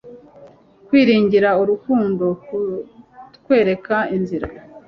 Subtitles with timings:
[0.87, 4.47] kwiringira urukundo kutwereka inzira